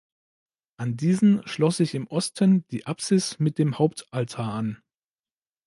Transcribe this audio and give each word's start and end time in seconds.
An 0.77 0.97
diesen 0.97 1.47
schloss 1.47 1.77
sich 1.77 1.93
im 1.93 2.07
Osten 2.07 2.65
die 2.69 2.87
Apsis 2.87 3.37
mit 3.37 3.59
dem 3.59 3.77
Hauptaltar 3.77 4.51
an. 4.51 4.81